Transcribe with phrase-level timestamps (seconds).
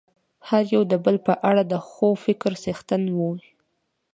[0.47, 3.43] هر يو د بل په اړه د ښو فکرونو څښتن وي.